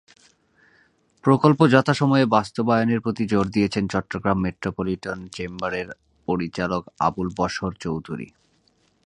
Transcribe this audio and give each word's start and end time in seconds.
প্রকল্প 1.23 1.59
যথাসময়ে 1.67 2.25
বাস্তবায়নের 2.25 2.99
প্রতি 3.01 3.23
জোর 3.25 3.45
দিয়েছেন 3.47 3.83
চট্টগ্রাম 3.87 4.37
মেট্রোপলিটন 4.41 5.19
চেম্বারের 5.27 5.87
পরিচালক 6.27 6.83
আবুল 6.99 7.27
বশর 7.37 7.71
চৌধুরী। 7.79 8.27